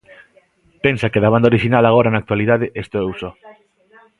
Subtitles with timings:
[0.83, 3.31] Pensa que da banda orixinal agora na actualidade estou eu só.